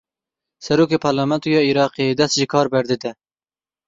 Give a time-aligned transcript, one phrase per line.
[0.65, 3.11] Serokê Parlamentoya Iraqê dest ji kar berdide.